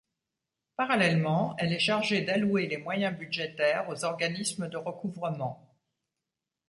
Parallèlement, 0.77 1.55
elle 1.59 1.73
est 1.73 1.77
chargée 1.79 2.23
d’allouer 2.23 2.65
les 2.65 2.77
moyens 2.77 3.15
budgétaires 3.15 3.87
aux 3.87 4.03
organismes 4.03 4.67
de 4.67 4.77
recouvrement. 4.77 5.77